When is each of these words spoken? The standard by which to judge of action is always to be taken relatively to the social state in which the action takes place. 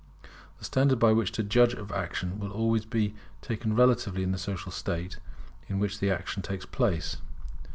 The 0.57 0.65
standard 0.65 0.97
by 0.97 1.13
which 1.13 1.31
to 1.33 1.43
judge 1.43 1.75
of 1.75 1.91
action 1.91 2.41
is 2.41 2.51
always 2.51 2.81
to 2.81 2.87
be 2.87 3.13
taken 3.39 3.75
relatively 3.75 4.25
to 4.25 4.31
the 4.31 4.39
social 4.39 4.71
state 4.71 5.19
in 5.67 5.77
which 5.77 5.99
the 5.99 6.09
action 6.09 6.41
takes 6.41 6.65
place. 6.65 7.17